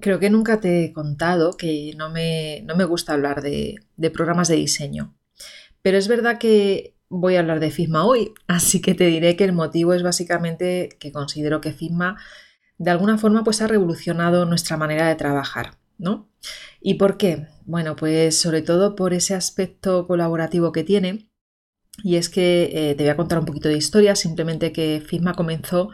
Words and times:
Creo 0.00 0.18
que 0.18 0.30
nunca 0.30 0.60
te 0.60 0.84
he 0.84 0.92
contado 0.92 1.56
que 1.56 1.92
no 1.96 2.10
me, 2.10 2.62
no 2.66 2.76
me 2.76 2.84
gusta 2.84 3.12
hablar 3.12 3.42
de, 3.42 3.76
de, 3.96 4.10
programas 4.10 4.48
de 4.48 4.56
diseño. 4.56 5.14
Pero 5.82 5.98
es 5.98 6.08
verdad 6.08 6.38
que 6.38 6.96
voy 7.08 7.36
a 7.36 7.40
hablar 7.40 7.60
de 7.60 7.70
Figma 7.70 8.04
hoy, 8.04 8.32
así 8.46 8.80
que 8.80 8.94
te 8.94 9.06
diré 9.06 9.36
que 9.36 9.44
el 9.44 9.52
motivo 9.52 9.94
es 9.94 10.02
básicamente 10.02 10.96
que 10.98 11.12
considero 11.12 11.60
que 11.60 11.72
Figma 11.72 12.16
de 12.78 12.90
alguna 12.90 13.18
forma 13.18 13.44
pues 13.44 13.60
ha 13.60 13.66
revolucionado 13.66 14.46
nuestra 14.46 14.78
manera 14.78 15.06
de 15.08 15.14
trabajar, 15.14 15.76
¿no? 15.98 16.30
¿Y 16.80 16.94
por 16.94 17.18
qué? 17.18 17.46
Bueno, 17.66 17.94
pues 17.94 18.40
sobre 18.40 18.62
todo 18.62 18.96
por 18.96 19.12
ese 19.12 19.34
aspecto 19.34 20.06
colaborativo 20.06 20.72
que 20.72 20.82
tiene. 20.82 21.30
Y 22.02 22.16
es 22.16 22.30
que 22.30 22.70
eh, 22.72 22.94
te 22.94 23.04
voy 23.04 23.10
a 23.10 23.16
contar 23.16 23.38
un 23.38 23.44
poquito 23.44 23.68
de 23.68 23.76
historia, 23.76 24.16
simplemente 24.16 24.72
que 24.72 25.02
Figma 25.06 25.34
comenzó 25.34 25.90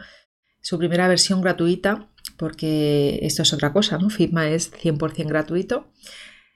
su 0.61 0.77
primera 0.77 1.09
versión 1.09 1.41
gratuita 1.41 2.09
porque 2.37 3.19
esto 3.23 3.41
es 3.41 3.53
otra 3.53 3.73
cosa, 3.73 3.97
¿no? 3.97 4.09
Figma 4.09 4.49
es 4.49 4.71
100% 4.71 5.27
gratuito 5.27 5.91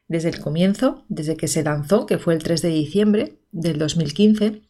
desde 0.08 0.30
el 0.30 0.40
comienzo, 0.40 1.06
desde 1.08 1.38
que 1.38 1.48
se 1.48 1.64
lanzó, 1.64 2.06
que 2.06 2.18
fue 2.18 2.34
el 2.34 2.44
3 2.44 2.62
de 2.62 2.70
diciembre 2.70 3.40
del 3.52 3.78
2015, 3.78 4.62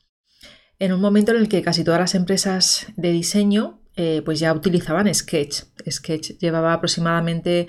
en 0.79 0.93
un 0.93 1.01
momento 1.01 1.31
en 1.31 1.37
el 1.37 1.49
que 1.49 1.61
casi 1.61 1.83
todas 1.83 1.99
las 1.99 2.15
empresas 2.15 2.87
de 2.95 3.11
diseño 3.11 3.81
eh, 3.95 4.21
pues 4.23 4.39
ya 4.39 4.53
utilizaban 4.53 5.13
Sketch. 5.13 5.63
Sketch 5.89 6.37
llevaba 6.39 6.73
aproximadamente 6.73 7.67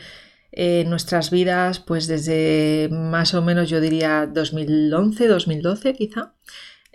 en 0.53 0.89
nuestras 0.91 1.31
vidas 1.31 1.81
pues 1.81 2.07
desde 2.07 2.89
más 2.91 3.35
o 3.35 3.43
menos 3.43 3.69
yo 3.69 3.81
diría 3.81 4.27
2011, 4.27 5.27
2012 5.27 5.95
quizá. 5.95 6.35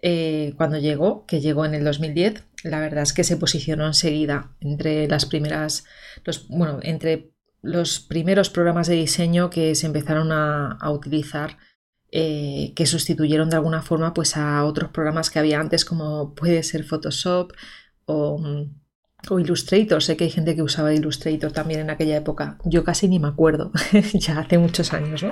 Eh, 0.02 0.54
cuando 0.58 0.78
llegó, 0.78 1.26
que 1.26 1.42
llegó 1.42 1.66
en 1.66 1.74
el 1.74 1.84
2010, 1.84 2.44
la 2.64 2.80
verdad 2.80 3.04
es 3.04 3.14
que 3.14 3.24
se 3.24 3.38
posicionó 3.38 3.88
enseguida 3.88 4.56
entre 4.60 5.08
las 5.08 5.26
primeras, 5.26 5.86
los, 6.24 6.48
bueno, 6.50 6.80
entre 6.84 7.32
los 7.62 8.00
primeros 8.00 8.50
programas 8.50 8.88
de 8.88 8.96
diseño 8.96 9.50
que 9.50 9.74
se 9.76 9.88
empezaron 9.88 10.32
a, 10.32 10.78
utilizar, 10.92 11.58
eh, 12.12 12.74
que 12.76 12.86
sustituyeron 12.86 13.50
de 13.50 13.56
alguna 13.56 13.82
forma 13.82 14.14
pues, 14.14 14.38
a 14.38 14.64
otros 14.66 14.92
programas 14.92 15.30
que 15.30 15.40
había 15.40 15.60
antes, 15.60 15.84
como 15.84 16.36
puede 16.36 16.62
ser 16.64 16.84
Photoshop 16.84 17.52
o, 18.06 18.40
o 19.30 19.40
Illustrator. 19.40 20.02
Sé 20.04 20.16
que 20.16 20.26
hay 20.26 20.30
gente 20.30 20.56
que 20.56 20.62
usaba 20.62 20.94
Illustrator 20.94 21.52
también 21.52 21.82
en 21.82 21.90
aquella 21.90 22.18
época. 22.18 22.60
Yo 22.66 22.84
casi 22.84 23.08
ni 23.08 23.20
me 23.20 23.28
acuerdo, 23.28 23.72
ya 24.14 24.40
hace 24.40 24.60
muchos 24.60 24.94
años, 24.94 25.24
¿no? 25.24 25.32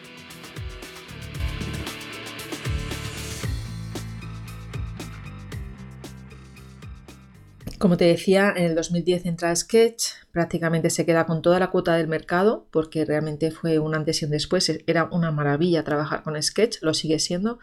Como 7.81 7.97
te 7.97 8.05
decía, 8.05 8.53
en 8.55 8.65
el 8.65 8.75
2010 8.75 9.25
entra 9.25 9.55
Sketch, 9.55 10.03
prácticamente 10.31 10.91
se 10.91 11.03
queda 11.03 11.25
con 11.25 11.41
toda 11.41 11.57
la 11.57 11.71
cuota 11.71 11.95
del 11.95 12.07
mercado 12.07 12.67
porque 12.69 13.05
realmente 13.05 13.49
fue 13.49 13.79
un 13.79 13.95
antes 13.95 14.21
y 14.21 14.25
un 14.25 14.31
después. 14.31 14.71
Era 14.85 15.05
una 15.11 15.31
maravilla 15.31 15.83
trabajar 15.83 16.21
con 16.21 16.39
Sketch, 16.39 16.77
lo 16.83 16.93
sigue 16.93 17.17
siendo, 17.17 17.57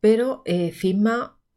pero 0.00 0.40
eh, 0.46 0.74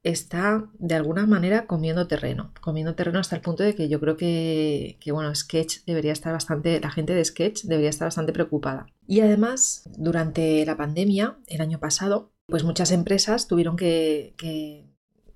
está 0.03 0.69
de 0.73 0.95
alguna 0.95 1.25
manera 1.25 1.67
comiendo 1.67 2.05
terreno, 2.05 2.52
comiendo 2.59 2.95
terreno 2.95 3.19
hasta 3.19 3.38
el 3.38 3.41
punto 3.41 3.63
de 3.63 3.73
que 3.75 3.88
yo 3.88 4.02
creo 4.02 4.17
que, 4.17 4.97
bueno, 5.14 5.33
Sketch 5.33 5.86
debería 5.86 6.11
estar 6.11 6.33
bastante, 6.33 6.81
la 6.81 6.91
gente 6.91 7.14
de 7.14 7.23
Sketch 7.23 7.64
debería 7.64 7.89
estar 7.89 8.08
bastante 8.08 8.33
preocupada. 8.33 8.88
Y 9.08 9.21
además, 9.21 9.89
durante 9.97 10.66
la 10.66 10.75
pandemia, 10.75 11.38
el 11.47 11.61
año 11.61 11.80
pasado, 11.80 12.33
pues 12.47 12.65
muchas 12.65 12.92
empresas 12.92 13.48
tuvieron 13.48 13.77
que 13.77 14.33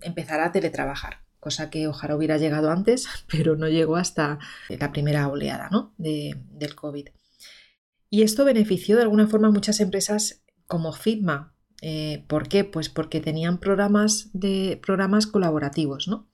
empezar 0.01 0.41
a 0.41 0.51
teletrabajar 0.51 1.22
cosa 1.43 1.69
que 1.69 1.87
ojalá 1.87 2.15
hubiera 2.15 2.37
llegado 2.37 2.71
antes, 2.71 3.07
pero 3.31 3.57
no 3.57 3.67
llegó 3.67 3.97
hasta 3.97 4.39
la 4.69 4.91
primera 4.91 5.27
oleada 5.27 5.67
¿no? 5.69 5.93
de, 5.97 6.37
del 6.51 6.73
COVID. 6.73 7.09
Y 8.09 8.21
esto 8.21 8.45
benefició 8.45 8.95
de 8.95 9.01
alguna 9.01 9.27
forma 9.27 9.49
a 9.49 9.51
muchas 9.51 9.79
empresas 9.81 10.43
como 10.67 10.93
Figma. 10.93 11.53
Eh, 11.81 12.23
¿Por 12.27 12.47
qué? 12.47 12.63
Pues 12.63 12.87
porque 12.87 13.19
tenían 13.19 13.57
programas, 13.57 14.29
de, 14.33 14.79
programas 14.81 15.27
colaborativos. 15.27 16.07
¿no? 16.07 16.29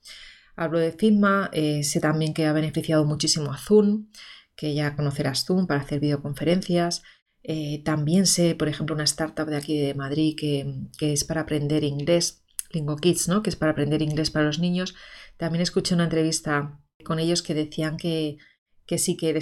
Hablo 0.54 0.78
de 0.78 0.92
Figma, 0.92 1.50
eh, 1.52 1.82
sé 1.82 1.98
también 2.00 2.32
que 2.32 2.46
ha 2.46 2.52
beneficiado 2.52 3.04
muchísimo 3.04 3.52
a 3.52 3.58
Zoom, 3.58 4.10
que 4.54 4.74
ya 4.74 4.94
conocerás 4.94 5.44
Zoom 5.44 5.66
para 5.66 5.80
hacer 5.80 5.98
videoconferencias. 6.00 7.02
Eh, 7.42 7.82
también 7.84 8.26
sé, 8.26 8.54
por 8.54 8.68
ejemplo, 8.68 8.94
una 8.94 9.04
startup 9.04 9.46
de 9.46 9.56
aquí 9.56 9.78
de 9.78 9.94
Madrid 9.94 10.36
que, 10.38 10.86
que 10.98 11.14
es 11.14 11.24
para 11.24 11.40
aprender 11.40 11.82
inglés 11.82 12.44
Lingo 12.70 12.96
Kids, 12.96 13.28
¿no? 13.28 13.42
que 13.42 13.50
es 13.50 13.56
para 13.56 13.72
aprender 13.72 14.02
inglés 14.02 14.30
para 14.30 14.46
los 14.46 14.58
niños. 14.58 14.94
También 15.36 15.62
escuché 15.62 15.94
una 15.94 16.04
entrevista 16.04 16.78
con 17.04 17.18
ellos 17.18 17.42
que 17.42 17.54
decían 17.54 17.96
que, 17.96 18.38
que 18.86 18.98
sí, 18.98 19.16
que, 19.16 19.32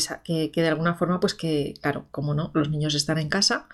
de 0.54 0.68
alguna 0.68 0.94
forma, 0.94 1.20
pues 1.20 1.34
que, 1.34 1.74
claro, 1.80 2.08
como 2.10 2.34
no, 2.34 2.50
los 2.54 2.70
niños 2.70 2.94
están 2.94 3.18
en 3.18 3.28
casa, 3.28 3.68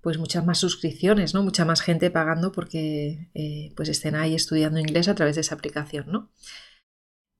pues 0.00 0.18
muchas 0.18 0.44
más 0.44 0.58
suscripciones, 0.58 1.34
¿no? 1.34 1.42
Mucha 1.42 1.64
más 1.64 1.80
gente 1.80 2.10
pagando 2.10 2.52
porque 2.52 3.30
eh, 3.34 3.72
pues 3.76 3.88
estén 3.88 4.14
ahí 4.14 4.34
estudiando 4.34 4.78
inglés 4.80 5.08
a 5.08 5.14
través 5.14 5.34
de 5.34 5.40
esa 5.40 5.54
aplicación, 5.54 6.06
¿no? 6.08 6.30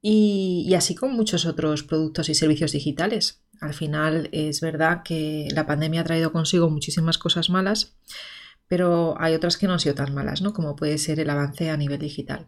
Y, 0.00 0.64
y, 0.68 0.74
así 0.74 0.94
con 0.94 1.14
muchos 1.14 1.44
otros 1.44 1.82
productos 1.82 2.28
y 2.28 2.34
servicios 2.34 2.70
digitales. 2.70 3.42
Al 3.60 3.74
final 3.74 4.28
es 4.32 4.60
verdad 4.60 5.02
que 5.02 5.48
la 5.50 5.66
pandemia 5.66 6.02
ha 6.02 6.04
traído 6.04 6.30
consigo 6.30 6.70
muchísimas 6.70 7.18
cosas 7.18 7.50
malas, 7.50 7.96
pero 8.68 9.14
hay 9.18 9.34
otras 9.34 9.56
que 9.56 9.66
no 9.66 9.72
han 9.72 9.80
sido 9.80 9.94
tan 9.94 10.14
malas, 10.14 10.42
¿no? 10.42 10.52
Como 10.52 10.76
puede 10.76 10.98
ser 10.98 11.18
el 11.20 11.30
avance 11.30 11.70
a 11.70 11.76
nivel 11.76 11.98
digital. 11.98 12.46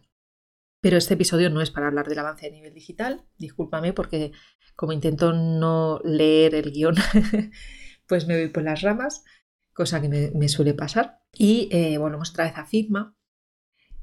Pero 0.80 0.96
este 0.96 1.14
episodio 1.14 1.50
no 1.50 1.60
es 1.60 1.70
para 1.70 1.88
hablar 1.88 2.08
del 2.08 2.18
avance 2.18 2.46
a 2.46 2.50
nivel 2.50 2.72
digital, 2.72 3.24
discúlpame 3.38 3.92
porque 3.92 4.32
como 4.76 4.92
intento 4.92 5.32
no 5.32 6.00
leer 6.04 6.54
el 6.54 6.72
guion, 6.72 6.94
pues 8.06 8.26
me 8.26 8.38
voy 8.38 8.48
por 8.48 8.62
las 8.62 8.80
ramas, 8.82 9.24
cosa 9.72 10.00
que 10.00 10.08
me, 10.08 10.48
suele 10.48 10.74
pasar. 10.74 11.20
Y 11.34 11.68
eh, 11.70 11.98
volvemos 11.98 12.30
otra 12.30 12.44
vez 12.44 12.54
a 12.56 12.66
Figma 12.66 13.14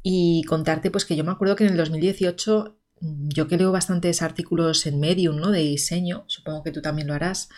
y 0.04 0.44
contarte 0.44 0.92
pues 0.92 1.06
que 1.06 1.16
yo 1.16 1.24
me 1.24 1.32
acuerdo 1.32 1.56
que 1.56 1.66
en 1.66 1.72
el 1.72 1.78
2018 1.78 2.80
yo 3.00 3.48
que 3.48 3.58
leo 3.58 3.72
bastantes 3.72 4.22
artículos 4.22 4.86
en 4.86 5.00
Medium, 5.00 5.38
¿no? 5.38 5.52
De 5.52 5.60
diseño, 5.60 6.24
supongo 6.28 6.64
que 6.64 6.72
tú 6.72 6.82
también 6.82 7.08
lo 7.08 7.14
harás, 7.14 7.50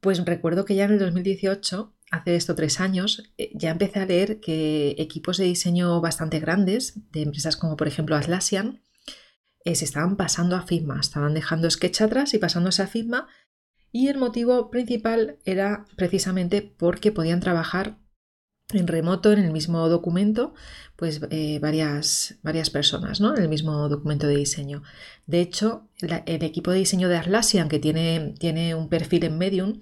pues 0.00 0.24
recuerdo 0.24 0.64
que 0.64 0.74
ya 0.74 0.84
en 0.84 0.92
el 0.92 0.98
2018 0.98 1.94
hace 2.10 2.36
esto 2.36 2.54
tres 2.54 2.80
años, 2.80 3.32
eh, 3.38 3.50
ya 3.54 3.70
empecé 3.70 4.00
a 4.00 4.06
leer 4.06 4.40
que 4.40 4.94
equipos 4.98 5.36
de 5.36 5.44
diseño 5.44 6.00
bastante 6.00 6.40
grandes, 6.40 7.10
de 7.12 7.22
empresas 7.22 7.56
como 7.56 7.76
por 7.76 7.88
ejemplo 7.88 8.16
Atlassian, 8.16 8.82
eh, 9.64 9.74
se 9.74 9.84
estaban 9.84 10.16
pasando 10.16 10.56
a 10.56 10.62
Figma, 10.62 10.98
estaban 11.00 11.34
dejando 11.34 11.70
Sketch 11.70 12.00
atrás 12.00 12.32
y 12.34 12.38
pasándose 12.38 12.82
a 12.82 12.86
Figma. 12.86 13.28
Y 13.90 14.08
el 14.08 14.18
motivo 14.18 14.70
principal 14.70 15.38
era 15.44 15.86
precisamente 15.96 16.62
porque 16.62 17.10
podían 17.12 17.40
trabajar 17.40 17.98
en 18.70 18.86
remoto 18.86 19.32
en 19.32 19.38
el 19.38 19.50
mismo 19.50 19.88
documento, 19.88 20.54
pues 20.96 21.20
eh, 21.30 21.58
varias, 21.60 22.38
varias 22.42 22.68
personas, 22.68 23.20
¿no? 23.20 23.34
En 23.34 23.42
el 23.42 23.48
mismo 23.48 23.88
documento 23.88 24.26
de 24.26 24.36
diseño. 24.36 24.82
De 25.26 25.40
hecho, 25.40 25.88
el 26.00 26.42
equipo 26.42 26.70
de 26.70 26.78
diseño 26.78 27.08
de 27.08 27.16
Atlassian, 27.16 27.68
que 27.68 27.78
tiene, 27.78 28.34
tiene 28.38 28.74
un 28.74 28.90
perfil 28.90 29.24
en 29.24 29.38
Medium, 29.38 29.80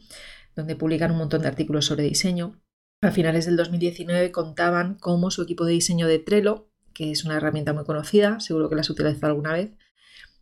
donde 0.56 0.75
publican 0.75 1.12
un 1.12 1.19
montón 1.19 1.43
de 1.43 1.49
artículos 1.49 1.84
sobre 1.84 2.05
diseño. 2.05 2.61
A 3.03 3.11
finales 3.11 3.44
del 3.44 3.56
2019 3.56 4.33
contaban 4.33 4.97
cómo 4.99 5.31
su 5.31 5.43
equipo 5.43 5.67
de 5.67 5.75
diseño 5.75 6.09
de 6.09 6.19
Trello, 6.19 6.71
que 6.94 7.12
es 7.12 7.25
una 7.25 7.37
herramienta 7.37 7.75
muy 7.75 7.84
conocida, 7.84 8.41
seguro 8.41 8.71
que 8.71 8.75
la 8.75 8.81
has 8.81 8.91
utilizado 8.91 9.27
alguna 9.27 9.53
vez, 9.53 9.72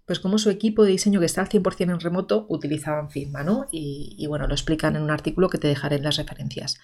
pues 0.06 0.20
como 0.20 0.38
su 0.38 0.50
equipo 0.50 0.84
de 0.84 0.92
diseño 0.92 1.18
que 1.18 1.26
está 1.26 1.40
al 1.40 1.48
100% 1.48 1.80
en 1.80 2.00
remoto 2.00 2.46
utilizaban 2.48 3.10
Figma, 3.10 3.42
¿no? 3.42 3.66
Y, 3.72 4.24
bueno, 4.28 4.46
lo 4.46 4.54
explican 4.54 4.94
en 4.96 5.02
un 5.02 5.10
artículo 5.10 5.48
que 5.48 5.58
te 5.58 5.66
dejaré 5.66 5.96
en 5.96 6.04
las 6.04 6.16
referencias. 6.16 6.78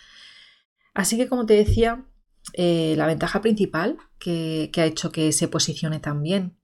Así 0.95 1.17
que 1.17 1.29
como 1.29 1.47
te 1.47 1.55
decía, 1.55 2.07
eh, 2.55 2.95
la 2.97 3.07
ventaja 3.07 3.41
principal 3.41 3.99
que, 4.19 4.73
ha 4.77 4.85
hecho 4.87 5.13
que 5.13 5.31
se 5.33 5.47
posicione 5.47 6.01
tan 6.01 6.23
bien 6.23 6.59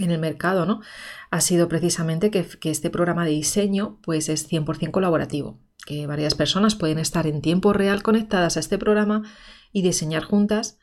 en 0.00 0.10
el 0.10 0.18
mercado, 0.18 0.66
¿no? 0.66 0.80
Ha 1.30 1.40
sido 1.40 1.68
precisamente 1.68 2.32
que, 2.32 2.44
que 2.44 2.70
este 2.70 2.90
programa 2.90 3.24
de 3.24 3.30
diseño 3.30 4.00
pues 4.02 4.28
es 4.28 4.50
100% 4.50 4.90
colaborativo 4.90 5.63
que 5.84 6.06
varias 6.06 6.34
personas 6.34 6.74
pueden 6.74 6.98
estar 6.98 7.26
en 7.26 7.40
tiempo 7.40 7.72
real 7.72 8.02
conectadas 8.02 8.56
a 8.56 8.60
este 8.60 8.78
programa 8.78 9.22
y 9.72 9.82
diseñar 9.82 10.24
juntas. 10.24 10.78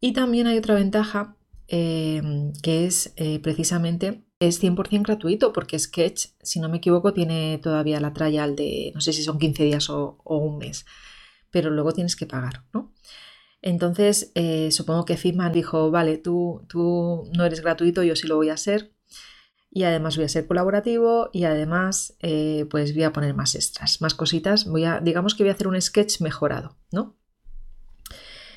Y 0.00 0.12
también 0.12 0.46
hay 0.46 0.58
otra 0.58 0.74
ventaja 0.74 1.36
eh, 1.66 2.22
que 2.62 2.86
es 2.86 3.12
eh, 3.16 3.40
precisamente 3.40 4.24
es 4.40 4.62
100% 4.62 5.02
gratuito 5.02 5.52
porque 5.52 5.78
Sketch, 5.78 6.28
si 6.42 6.60
no 6.60 6.68
me 6.68 6.78
equivoco, 6.78 7.12
tiene 7.12 7.58
todavía 7.58 8.00
la 8.00 8.12
trial 8.12 8.56
de 8.56 8.92
no 8.94 9.00
sé 9.00 9.12
si 9.12 9.22
son 9.22 9.38
15 9.38 9.64
días 9.64 9.90
o, 9.90 10.18
un 10.24 10.58
mes, 10.58 10.86
pero 11.50 11.70
luego 11.70 11.92
tienes 11.92 12.16
que 12.16 12.26
pagar, 12.26 12.64
¿no? 12.72 12.94
Entonces, 13.60 14.30
eh, 14.36 14.70
supongo 14.70 15.04
que 15.04 15.16
Figma 15.16 15.50
dijo, 15.50 15.90
vale, 15.90 16.18
tú, 16.18 16.64
tú 16.68 17.28
no 17.36 17.44
eres 17.44 17.60
gratuito, 17.60 18.04
yo 18.04 18.14
sí 18.14 18.28
lo 18.28 18.36
voy 18.36 18.50
a 18.50 18.56
ser. 18.56 18.94
Y 19.78 19.84
además 19.84 20.16
voy 20.16 20.24
a 20.24 20.28
ser 20.28 20.48
colaborativo 20.48 21.30
y 21.32 21.44
además 21.44 22.16
eh, 22.18 22.66
pues 22.68 22.94
voy 22.94 23.04
a 23.04 23.12
poner 23.12 23.32
más 23.34 23.54
extras, 23.54 24.00
más 24.00 24.12
cositas. 24.12 24.64
Voy 24.64 24.84
a, 24.84 24.98
digamos 24.98 25.36
que 25.36 25.44
voy 25.44 25.50
a 25.50 25.52
hacer 25.52 25.68
un 25.68 25.80
sketch 25.80 26.20
mejorado, 26.20 26.76
¿no? 26.90 27.16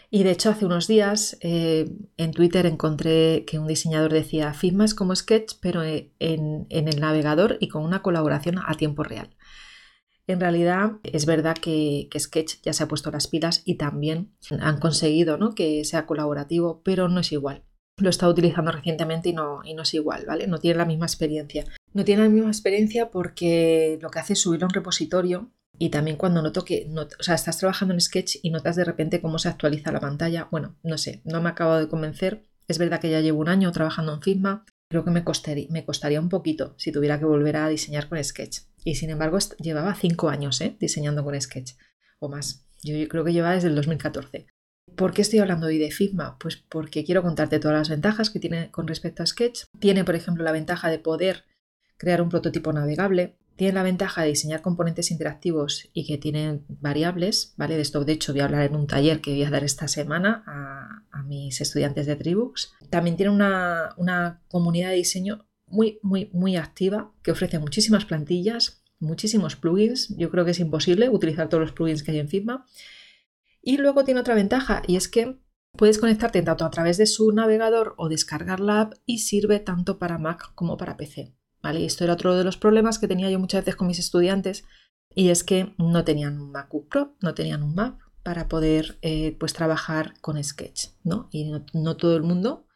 Y 0.09 0.23
de 0.23 0.31
hecho 0.31 0.49
hace 0.49 0.65
unos 0.65 0.87
días 0.87 1.37
eh, 1.41 1.95
en 2.17 2.31
Twitter 2.31 2.65
encontré 2.65 3.45
que 3.45 3.59
un 3.59 3.67
diseñador 3.67 4.11
decía 4.11 4.55
Figma 4.55 4.83
es 4.83 4.95
como 4.95 5.15
sketch 5.15 5.57
pero 5.61 5.83
en, 5.83 6.65
el 6.69 6.99
navegador 6.99 7.57
y 7.59 7.67
con 7.67 7.83
una 7.83 8.01
colaboración 8.01 8.57
a 8.65 8.73
tiempo 8.73 9.03
real. 9.03 9.29
En 10.25 10.39
realidad 10.39 10.93
es 11.03 11.27
verdad 11.27 11.55
que, 11.55 12.09
Sketch 12.17 12.63
ya 12.63 12.73
se 12.73 12.81
ha 12.81 12.87
puesto 12.87 13.11
las 13.11 13.27
pilas 13.27 13.61
y 13.63 13.75
también 13.75 14.33
han 14.59 14.79
conseguido 14.79 15.37
¿no? 15.37 15.53
que 15.53 15.85
sea 15.85 16.07
colaborativo, 16.07 16.81
pero 16.83 17.09
no 17.09 17.19
es 17.19 17.31
igual 17.31 17.63
lo 18.01 18.09
he 18.09 18.11
estado 18.11 18.31
utilizando 18.31 18.71
recientemente 18.71 19.29
y 19.29 19.33
no, 19.33 19.61
y 19.63 19.73
no 19.73 19.83
es 19.83 19.93
igual, 19.93 20.25
¿vale? 20.25 20.47
No 20.47 20.59
tiene 20.59 20.77
la 20.77 20.85
misma 20.85 21.05
experiencia. 21.05 21.65
No 21.93 22.03
tiene 22.03 22.23
la 22.23 22.29
misma 22.29 22.49
experiencia 22.49 23.09
porque 23.09 23.99
lo 24.01 24.09
que 24.09 24.19
hace 24.19 24.33
es 24.33 24.41
subirlo 24.41 24.65
a 24.65 24.69
un 24.69 24.73
repositorio 24.73 25.51
y 25.77 25.89
también 25.89 26.17
cuando 26.17 26.41
noto 26.41 26.63
que, 26.63 26.87
o 26.95 27.23
sea, 27.23 27.35
estás 27.35 27.57
trabajando 27.57 27.93
en 27.93 28.01
Sketch 28.01 28.37
y 28.43 28.51
notas 28.51 28.75
de 28.75 28.83
repente 28.83 29.19
cómo 29.19 29.39
se 29.39 29.49
actualiza 29.49 29.91
la 29.91 29.99
pantalla, 29.99 30.47
bueno, 30.51 30.75
no 30.83 30.97
sé, 30.97 31.21
no 31.23 31.41
me 31.41 31.49
acabo 31.49 31.75
de 31.77 31.87
convencer. 31.87 32.45
Es 32.67 32.77
verdad 32.77 33.01
que 33.01 33.09
ya 33.09 33.19
llevo 33.19 33.39
un 33.39 33.49
año 33.49 33.71
trabajando 33.71 34.13
en 34.13 34.21
Figma, 34.21 34.63
creo 34.91 35.03
que 35.03 35.09
me 35.11 35.23
costaría, 35.23 36.21
un 36.21 36.29
poquito 36.29 36.75
si 36.77 36.91
tuviera 36.91 37.17
que 37.17 37.25
volver 37.25 37.57
a 37.57 37.67
diseñar 37.67 38.09
con 38.09 38.23
Sketch. 38.23 38.59
Y 38.83 38.95
sin 38.95 39.09
embargo, 39.09 39.39
llevaba 39.57 39.95
cinco 39.95 40.29
años 40.29 40.61
¿eh? 40.61 40.77
diseñando 40.79 41.23
con 41.23 41.39
Sketch 41.39 41.73
o 42.19 42.29
más. 42.29 42.67
Yo, 42.83 42.95
creo 43.07 43.23
que 43.23 43.33
llevaba 43.33 43.55
desde 43.55 43.69
el 43.69 43.75
2014. 43.75 44.47
¿Por 44.95 45.13
qué 45.13 45.21
estoy 45.21 45.39
hablando 45.39 45.67
hoy 45.67 45.77
de 45.77 45.91
Figma? 45.91 46.37
Pues 46.39 46.57
porque 46.57 47.03
quiero 47.03 47.23
contarte 47.23 47.59
todas 47.59 47.77
las 47.77 47.89
ventajas 47.89 48.29
que 48.29 48.39
tiene 48.39 48.71
con 48.71 48.87
respecto 48.87 49.23
a 49.23 49.25
Sketch. 49.25 49.63
Tiene, 49.79 50.03
por 50.03 50.15
ejemplo, 50.15 50.43
la 50.43 50.51
ventaja 50.51 50.89
de 50.89 50.99
poder 50.99 51.45
crear 51.97 52.21
un 52.21 52.29
prototipo 52.29 52.73
navegable. 52.73 53.35
Tiene 53.55 53.73
la 53.73 53.83
ventaja 53.83 54.21
de 54.21 54.29
diseñar 54.29 54.61
componentes 54.61 55.11
interactivos 55.11 55.89
y 55.93 56.05
que 56.05 56.17
tienen 56.17 56.65
variables, 56.67 57.53
¿vale? 57.57 57.75
De 57.75 57.81
esto, 57.81 58.03
de 58.03 58.13
hecho, 58.13 58.31
voy 58.31 58.41
a 58.41 58.45
hablar 58.45 58.63
en 58.63 58.75
un 58.75 58.87
taller 58.87 59.21
que 59.21 59.31
voy 59.31 59.43
a 59.43 59.49
dar 59.49 59.63
esta 59.63 59.87
semana 59.87 60.43
a, 60.47 61.23
mis 61.23 61.61
estudiantes 61.61 62.07
de 62.07 62.15
Tribux. 62.15 62.73
También 62.89 63.15
tiene 63.15 63.31
una, 63.31 63.93
una 63.95 64.41
comunidad 64.49 64.89
de 64.89 64.95
diseño 64.95 65.45
muy, 65.67 65.99
muy, 66.01 66.29
muy 66.33 66.57
activa 66.57 67.13
que 67.23 67.31
ofrece 67.31 67.57
muchísimas 67.59 68.05
plantillas, 68.05 68.83
muchísimos 68.99 69.55
plugins. 69.55 70.15
Yo 70.17 70.29
creo 70.29 70.43
que 70.43 70.51
es 70.51 70.59
imposible 70.59 71.09
utilizar 71.09 71.47
todos 71.47 71.61
los 71.61 71.71
plugins 71.71 72.03
que 72.03 72.11
hay 72.11 72.19
en 72.19 72.27
Figma. 72.27 72.65
Y 73.61 73.77
luego 73.77 74.03
tiene 74.03 74.19
otra 74.19 74.35
ventaja 74.35 74.81
y 74.87 74.95
es 74.95 75.07
que 75.07 75.39
puedes 75.77 75.99
conectarte 75.99 76.41
tanto 76.41 76.65
a 76.65 76.71
través 76.71 76.97
de 76.97 77.05
su 77.05 77.31
navegador 77.31 77.93
o 77.97 78.09
descargar 78.09 78.59
la 78.59 78.81
app 78.81 78.93
y 79.05 79.19
sirve 79.19 79.59
tanto 79.59 79.99
para 79.99 80.17
Mac 80.17 80.53
como 80.55 80.77
para 80.77 80.97
PC. 80.97 81.35
¿vale? 81.61 81.81
Y 81.81 81.85
esto 81.85 82.03
era 82.03 82.13
otro 82.13 82.35
de 82.35 82.43
los 82.43 82.57
problemas 82.57 82.99
que 82.99 83.07
tenía 83.07 83.29
yo 83.29 83.39
muchas 83.39 83.61
veces 83.61 83.75
con 83.75 83.87
mis 83.87 83.99
estudiantes 83.99 84.63
y 85.13 85.29
es 85.29 85.43
que 85.43 85.73
no 85.77 86.03
tenían 86.03 86.41
un 86.41 86.51
MacBook 86.51 86.89
Pro, 86.89 87.15
no 87.21 87.33
tenían 87.33 87.63
un 87.63 87.75
Mac 87.75 87.97
para 88.23 88.47
poder 88.47 88.97
eh, 89.01 89.35
pues 89.39 89.53
trabajar 89.53 90.13
con 90.21 90.41
Sketch, 90.43 90.89
¿no? 91.03 91.27
Y 91.31 91.51
no 91.73 91.97
todo 91.97 92.15
el 92.15 92.23
mundo 92.23 92.67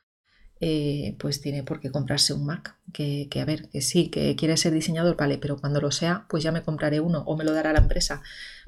eh, 0.62 1.18
pues 1.20 1.42
tiene 1.42 1.64
por 1.64 1.80
qué 1.80 1.92
comprarse 1.92 2.34
un 2.34 2.46
Mac. 2.46 2.78
Que, 2.94 3.28
a 3.42 3.46
ver, 3.46 3.70
que 3.70 3.82
sí, 3.82 4.10
que 4.10 4.36
quiere 4.36 4.56
ser 4.58 4.74
diseñador, 4.74 5.18
vale, 5.18 5.38
pero 5.38 5.58
cuando 5.58 5.82
lo 5.82 5.92
sea, 5.92 6.26
pues 6.30 6.44
ya 6.44 6.52
me 6.52 6.64
compraré 6.64 7.00
uno 7.00 7.24
o 7.26 7.36
me 7.36 7.44
lo 7.44 7.52
dará 7.54 7.74
la 7.74 7.80
empresa. 7.80 8.22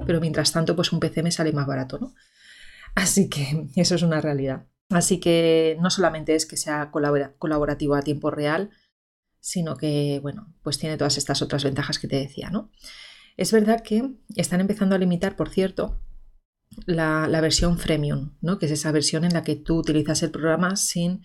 Pero 0.06 0.20
mientras 0.20 0.52
tanto, 0.52 0.76
pues 0.76 0.92
un 0.92 1.00
PC 1.00 1.24
me 1.24 1.32
sale 1.32 1.54
más 1.54 1.68
barato, 1.68 1.98
¿no? 2.00 2.14
Así 2.96 3.30
que 3.30 3.68
eso 3.76 3.96
es 3.96 4.02
una 4.02 4.22
realidad. 4.22 4.66
Así 4.90 5.20
que 5.20 5.78
no 5.82 5.90
solamente 5.90 6.36
es 6.36 6.46
que 6.46 6.58
sea 6.58 6.92
colaborativo 6.92 7.96
a 7.96 8.02
tiempo 8.02 8.32
real, 8.32 8.70
sino 9.40 9.76
que, 9.76 10.20
bueno, 10.22 10.54
pues 10.64 10.78
tiene 10.78 10.98
todas 10.98 11.18
estas 11.18 11.42
otras 11.42 11.64
ventajas 11.64 12.00
que 12.00 12.08
te 12.08 12.18
decía, 12.18 12.50
¿no? 12.50 12.72
Es 13.38 13.52
verdad 13.52 13.82
que 13.82 14.16
están 14.36 14.62
empezando 14.62 14.96
a 14.96 14.98
limitar, 14.98 15.36
por 15.36 15.50
cierto, 15.50 16.02
la, 16.86 17.28
la 17.28 17.42
versión 17.42 17.78
freemium, 17.78 18.36
¿no? 18.42 18.60
Que 18.60 18.66
es 18.66 18.72
esa 18.72 18.92
versión 18.92 19.26
en 19.26 19.34
la 19.34 19.44
que 19.44 19.56
tú 19.56 19.78
utilizas 19.78 20.24
el 20.24 20.32
programa 20.32 20.76
sin 20.76 21.22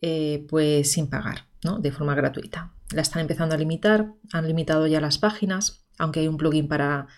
eh, 0.00 0.46
pues 0.48 0.92
sin 0.92 1.08
pagar, 1.08 1.48
¿no? 1.64 1.78
de 1.78 1.92
forma 1.92 2.14
gratuita. 2.14 2.74
La 2.94 3.02
están 3.02 3.22
empezando 3.22 3.54
a 3.54 3.58
limitar, 3.58 4.12
han 4.32 4.46
limitado 4.46 4.86
ya 4.86 5.00
las 5.00 5.18
páginas, 5.18 5.86
aunque 5.98 6.20
hay 6.20 6.28
un 6.28 6.36
plugin 6.36 6.68
para, 6.68 7.08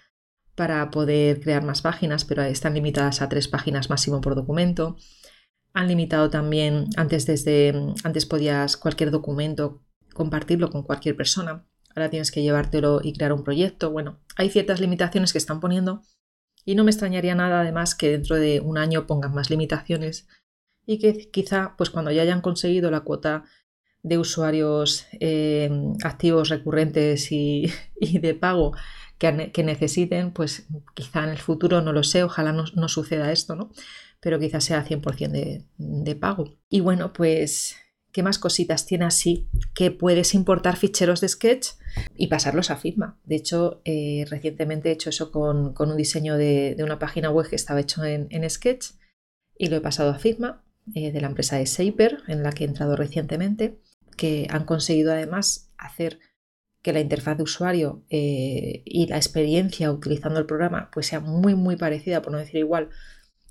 para 0.55 0.91
poder 0.91 1.41
crear 1.41 1.65
más 1.65 1.83
páginas, 1.83 2.25
pero 2.25 2.43
están 2.43 2.75
limitadas 2.75 3.21
a 3.21 3.29
tres 3.29 3.49
páginas 3.49 3.91
máximo 3.91 4.21
por 4.21 4.35
documento. 4.35 4.97
Han 5.75 5.89
limitado 5.89 6.31
también, 6.31 6.87
antes, 6.97 7.27
desde, 7.27 7.75
antes 8.05 8.27
podías 8.27 8.77
cualquier 8.77 9.11
documento 9.11 9.83
compartirlo 10.15 10.71
con 10.71 10.83
cualquier 10.83 11.17
persona, 11.17 11.67
ahora 11.95 12.11
tienes 12.11 12.31
que 12.31 12.43
llevártelo 12.43 13.01
y 13.03 13.13
crear 13.13 13.33
un 13.33 13.45
proyecto. 13.45 13.91
Bueno, 13.91 14.21
hay 14.37 14.51
ciertas 14.51 14.81
limitaciones 14.81 15.33
que 15.33 15.39
están 15.39 15.61
poniendo 15.61 16.03
y 16.65 16.75
no 16.75 16.85
me 16.85 16.91
extrañaría 16.91 17.35
nada 17.35 17.61
además 17.61 17.95
que 17.95 18.11
dentro 18.11 18.37
de 18.37 18.61
un 18.61 18.79
año 18.79 19.07
pongan 19.07 19.35
más 19.35 19.51
limitaciones 19.51 20.27
y 20.89 20.99
que 20.99 21.31
quizá 21.31 21.75
pues 21.77 21.91
cuando 21.91 22.11
ya 22.11 22.23
hayan 22.23 22.41
conseguido 22.41 22.91
la 22.91 23.01
cuota 23.01 23.45
de 24.03 24.17
usuarios 24.17 25.07
eh, 25.21 25.71
activos 26.03 26.49
recurrentes 26.49 27.31
y, 27.31 27.71
de 28.01 28.35
pago 28.35 28.73
que, 29.19 29.53
necesiten, 29.65 30.33
pues 30.33 30.67
quizá 30.95 31.25
en 31.25 31.31
el 31.31 31.39
futuro, 31.39 31.83
no 31.83 31.93
lo 31.93 32.05
sé, 32.05 32.23
ojalá 32.23 32.53
no, 32.53 32.89
suceda 32.89 33.33
esto, 33.33 33.55
¿no? 33.55 33.71
Pero 34.21 34.39
quizá 34.39 34.61
sea 34.61 34.87
100% 34.87 35.31
de, 35.31 35.67
de 35.77 36.15
pago. 36.17 36.57
Y 36.71 36.81
bueno, 36.81 37.13
pues, 37.13 37.77
¿qué 38.11 38.23
más 38.23 38.39
cositas 38.39 38.87
tiene 38.87 39.05
así? 39.05 39.51
Que 39.75 39.91
puedes 39.91 40.35
importar 40.35 40.77
ficheros 40.77 41.21
de 41.21 41.29
Sketch 41.29 41.71
y 42.17 42.29
pasarlos 42.29 42.71
a 42.71 42.77
Figma. 42.77 43.19
De 43.25 43.37
hecho, 43.37 43.83
eh, 43.85 44.25
recientemente 44.31 44.89
he 44.89 44.93
hecho 44.93 45.11
eso 45.11 45.33
con, 45.33 45.75
un 45.79 45.97
diseño 45.97 46.39
de, 46.39 46.77
una 46.79 46.99
página 46.99 47.31
web 47.31 47.49
que 47.49 47.57
estaba 47.57 47.81
hecho 47.81 48.05
en, 48.05 48.29
en 48.31 48.49
Sketch 48.49 48.93
y 49.59 49.67
lo 49.67 49.77
he 49.77 49.81
pasado 49.81 50.11
a 50.11 50.19
Figma 50.19 50.65
eh, 50.95 51.13
de 51.13 51.21
la 51.21 51.29
empresa 51.29 51.57
de 51.57 51.65
Shaper, 51.65 52.23
en 52.29 52.43
la 52.43 52.53
que 52.53 52.65
he 52.65 52.67
entrado 52.67 52.97
recientemente, 52.97 53.81
que 54.17 54.47
han 54.51 54.65
conseguido 54.65 55.13
además 55.13 55.73
hacer 55.79 56.19
que 56.83 56.93
la 56.93 57.01
interfaz 57.01 57.37
de 57.37 57.43
usuario 57.43 58.05
eh, 58.11 58.83
y 58.85 59.07
la 59.07 59.17
experiencia 59.17 59.91
utilizando 59.91 60.39
el 60.39 60.47
programa 60.47 60.91
pues 60.93 61.07
sea 61.07 61.21
muy 61.21 61.55
muy 61.55 61.77
parecida, 61.77 62.23
por 62.23 62.33
no 62.33 62.39
decir 62.39 62.57
igual, 62.57 62.91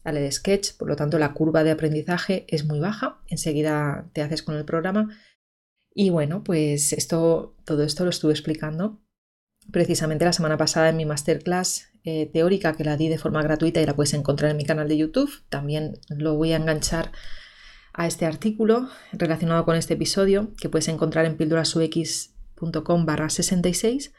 a 0.03 0.11
la 0.11 0.21
de 0.21 0.31
Sketch, 0.31 0.77
por 0.77 0.87
lo 0.87 0.95
tanto 0.95 1.19
la 1.19 1.33
curva 1.33 1.63
de 1.63 1.71
aprendizaje 1.71 2.45
es 2.47 2.65
muy 2.65 2.79
baja, 2.79 3.21
enseguida 3.27 4.09
te 4.13 4.21
haces 4.21 4.41
con 4.41 4.55
el 4.55 4.63
programa. 4.63 5.09
Y 5.93 6.11
bueno, 6.11 6.43
pues 6.43 6.93
esto, 6.93 7.55
todo 7.65 7.83
esto 7.83 8.03
lo 8.03 8.11
estuve 8.11 8.31
explicando 8.31 9.01
precisamente 9.71 10.25
la 10.25 10.33
semana 10.33 10.57
pasada 10.57 10.89
en 10.89 10.97
mi 10.97 11.05
masterclass 11.05 11.89
eh, 12.09 12.29
teórica 12.31 12.71
que 12.71 12.85
la 12.85 12.95
di 12.95 13.09
de 13.09 13.17
forma 13.17 13.43
gratuita 13.43 13.81
y 13.81 13.85
la 13.85 13.93
puedes 13.93 14.13
encontrar 14.13 14.51
en 14.51 14.55
mi 14.55 14.63
canal 14.63 14.87
de 14.87 14.95
YouTube. 14.95 15.29
También 15.49 15.99
lo 16.07 16.35
voy 16.35 16.53
a 16.53 16.55
enganchar 16.55 17.11
a 17.91 18.07
este 18.07 18.25
artículo 18.25 18.87
relacionado 19.11 19.65
con 19.65 19.75
este 19.75 19.95
episodio 19.95 20.53
que 20.55 20.69
puedes 20.69 20.87
encontrar 20.87 21.25
en 21.25 21.35
píldorasux.com 21.35 23.05
barra 23.05 23.29
66 23.29 24.13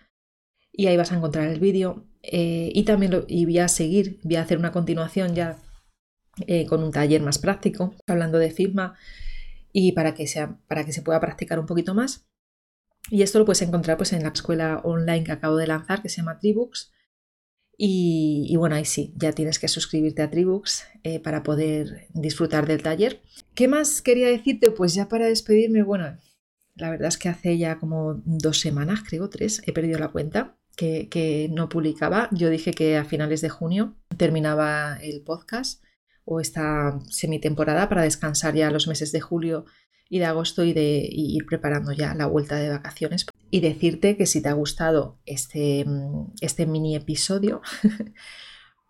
y 0.71 0.87
ahí 0.89 0.99
vas 0.99 1.13
a 1.13 1.17
encontrar 1.17 1.49
el 1.49 1.61
vídeo 1.61 2.05
eh, 2.23 2.71
y 2.75 2.83
también 2.83 3.25
y 3.27 3.47
voy 3.47 3.59
a 3.59 3.69
seguir, 3.69 4.21
voy 4.23 4.37
a 4.37 4.43
hacer 4.43 4.59
una 4.59 4.71
continuación 4.71 5.35
ya 5.35 5.57
eh, 6.47 6.67
con 6.67 6.83
un 6.83 6.91
taller 6.91 7.23
más 7.23 7.39
práctico 7.39 7.95
hablando 8.07 8.37
de 8.37 8.51
Figma 8.51 8.99
y 9.73 9.93
para 9.93 10.13
que, 10.13 10.27
sea, 10.27 10.59
para 10.69 10.85
que 10.85 10.93
se 10.93 11.01
pueda 11.01 11.21
practicar 11.21 11.59
un 11.59 11.65
poquito 11.65 11.95
más. 11.95 12.29
Y 13.11 13.23
esto 13.23 13.39
lo 13.39 13.47
puedes 13.47 13.63
encontrar 13.63 13.97
pues, 13.97 14.13
en 14.13 14.25
la 14.25 14.29
escuela 14.29 14.83
online 14.85 15.25
que 15.25 15.33
acabo 15.33 15.57
de 15.57 15.67
lanzar, 15.67 16.03
que 16.03 16.11
se 16.11 16.19
llama 16.19 16.39
Tribooks. 16.39 16.93
Y, 17.81 18.57
bueno, 18.57 18.75
ahí 18.75 18.85
sí, 18.85 19.15
ya 19.17 19.31
tienes 19.31 19.61
que 19.61 19.69
suscribirte 19.69 20.21
a 20.21 20.31
Tribooks 20.31 20.85
eh, 21.05 21.21
para 21.21 21.45
poder 21.45 22.09
disfrutar 22.13 22.67
del 22.67 22.83
taller. 22.83 23.23
¿Qué 23.55 23.69
más 23.69 24.03
quería 24.03 24.27
decirte? 24.27 24.73
Pues 24.73 24.95
ya 24.95 25.09
para 25.09 25.29
despedirme, 25.29 25.85
bueno, 25.85 26.19
la 26.75 26.91
verdad 26.91 27.07
es 27.07 27.19
que 27.19 27.29
hace 27.29 27.57
ya 27.57 27.79
como 27.79 28.21
dos 28.25 28.59
semanas, 28.59 29.05
creo, 29.09 29.31
tres, 29.31 29.63
he 29.65 29.73
perdido 29.73 30.01
la 30.01 30.09
cuenta, 30.09 30.57
que, 30.77 31.09
que 31.09 31.49
no 31.53 31.69
publicaba. 31.69 32.29
Yo 32.33 32.51
dije 32.51 32.73
que 32.73 32.97
a 32.97 33.05
finales 33.05 33.43
de 33.43 33.49
junio 33.49 33.95
terminaba 34.17 34.97
el 35.01 35.23
podcast 35.23 35.81
o 36.25 36.41
esta 36.41 36.99
semitemporada 37.09 37.89
para 37.89 38.03
descansar 38.03 38.57
ya 38.57 38.73
los 38.73 38.89
meses 38.89 39.13
de 39.13 39.21
julio 39.21 39.67
y 40.09 40.19
de 40.19 40.25
agosto 40.25 40.65
y 40.65 40.73
de 40.73 41.07
ir 41.11 41.45
preparando 41.47 41.93
ya 41.93 42.15
la 42.15 42.27
vuelta 42.27 42.57
de 42.57 42.71
vacaciones. 42.71 43.27
Y 43.51 43.61
decirte 43.61 44.17
que 44.17 44.27
si 44.27 44.43
te 44.43 44.49
ha 44.49 44.55
gustado 44.55 45.19
este, 45.27 45.85
mm, 45.85 46.33
este 46.41 46.67
mini 46.67 46.97
episodio, 46.97 47.61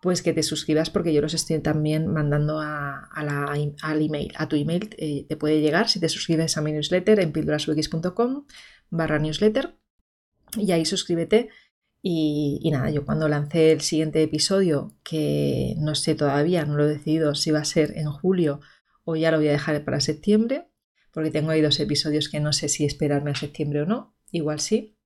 pues 0.01 0.21
que 0.21 0.33
te 0.33 0.43
suscribas 0.43 0.89
porque 0.89 1.13
yo 1.13 1.21
los 1.21 1.33
estoy 1.33 1.59
también 1.59 2.07
mandando 2.07 2.59
a, 2.59 3.09
al 3.11 4.01
email. 4.01 4.33
A 4.37 4.47
tu 4.47 4.55
email 4.55 4.95
eh, 4.97 5.25
te 5.27 5.35
puede 5.35 5.61
llegar 5.61 5.89
si 5.89 5.99
te 5.99 6.07
suscribes 6.07 6.57
a 6.57 6.61
mi 6.61 6.71
newsletter 6.71 7.19
en 7.19 7.33
pildorasux.com 7.33 8.45
barra 8.89 9.19
newsletter 9.19 9.77
y 10.57 10.71
ahí 10.71 10.85
suscríbete. 10.85 11.49
Y, 12.01 12.61
y, 12.63 12.71
nada, 12.71 12.89
yo 12.91 13.05
cuando 13.05 13.27
lancé 13.27 13.73
el 13.73 13.81
siguiente 13.81 14.23
episodio, 14.23 14.95
que 15.03 15.75
no 15.79 15.95
sé 15.95 16.15
todavía, 16.15 16.63
no 16.63 16.77
lo 16.77 16.85
he 16.85 16.93
decidido 16.93 17.35
si 17.35 17.51
va 17.51 17.59
a 17.59 17.65
ser 17.65 17.97
en 17.97 18.09
julio 18.09 18.61
o 19.03 19.17
ya 19.17 19.31
lo 19.31 19.37
voy 19.37 19.49
a 19.49 19.51
dejar 19.51 19.83
para 19.83 19.99
septiembre, 19.99 20.68
porque 21.13 21.31
tengo 21.31 21.51
ahí 21.51 21.61
dos 21.61 21.79
episodios 21.79 22.29
que 22.29 22.39
no 22.39 22.53
sé 22.53 22.69
si 22.69 22.85
esperarme 22.85 23.31
a 23.31 23.35
septiembre 23.35 23.81
o 23.81 23.85
no, 23.85 24.15
igual 24.31 24.59
sí. 24.59 24.97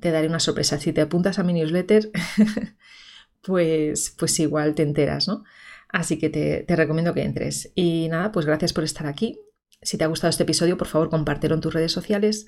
Te 0.00 0.10
daré 0.10 0.28
una 0.28 0.40
sorpresa, 0.40 0.78
si 0.78 0.92
te 0.92 1.00
apuntas 1.00 1.38
a 1.38 1.42
mi 1.42 1.52
newsletter, 1.52 2.10
pues, 3.42 4.14
pues 4.18 4.38
igual 4.40 4.74
te 4.74 4.82
enteras, 4.82 5.26
¿no? 5.26 5.44
Así 5.88 6.18
que 6.18 6.30
te, 6.30 6.62
te 6.62 6.76
recomiendo 6.76 7.12
que 7.12 7.22
entres. 7.22 7.72
Y 7.74 8.08
nada, 8.08 8.32
pues 8.32 8.46
gracias 8.46 8.72
por 8.72 8.84
estar 8.84 9.06
aquí. 9.06 9.40
Si 9.82 9.98
te 9.98 10.04
ha 10.04 10.06
gustado 10.06 10.30
este 10.30 10.44
episodio, 10.44 10.78
por 10.78 10.86
favor, 10.86 11.10
compártelo 11.10 11.54
en 11.54 11.60
tus 11.60 11.74
redes 11.74 11.92
sociales. 11.92 12.46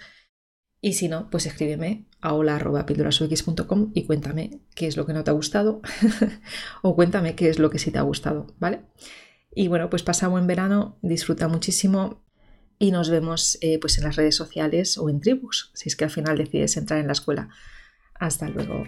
Y 0.81 0.93
si 0.93 1.09
no, 1.09 1.31
pues 1.31 1.47
escríbeme 1.47 2.07
a 2.21 2.35
hola.pildorasux.com 2.35 3.93
y 3.95 4.05
cuéntame 4.05 4.61
qué 4.75 4.87
es 4.87 4.97
lo 4.97 5.07
que 5.07 5.15
no 5.15 5.25
te 5.25 5.31
ha 5.31 5.35
gustado 5.35 5.81
o 6.83 6.95
cuéntame 6.95 7.35
qué 7.35 7.49
es 7.49 7.59
lo 7.59 7.71
que 7.71 7.79
sí 7.79 7.91
te 7.91 7.99
ha 7.99 8.03
gustado, 8.03 8.55
¿vale? 8.59 8.83
Y 9.55 9.69
bueno, 9.69 9.89
pues 9.91 10.03
pasa 10.03 10.29
buen 10.29 10.47
verano, 10.47 10.99
disfruta 11.03 11.49
muchísimo 11.49 12.23
y 12.79 12.91
nos 12.91 13.09
vemos 13.09 13.59
eh, 13.61 13.79
pues 13.79 13.99
en 13.99 14.05
las 14.05 14.17
redes 14.17 14.35
sociales 14.35 14.99
o 14.99 15.09
en 15.09 15.21
tribus, 15.21 15.71
si 15.75 15.89
es 15.89 15.97
que 15.97 16.05
al 16.05 16.11
final 16.11 16.39
decides 16.39 16.77
entrar 16.77 17.01
en 17.01 17.07
la 17.07 17.13
escuela. 17.13 17.49
Hasta 18.15 18.49
luego. 18.49 18.85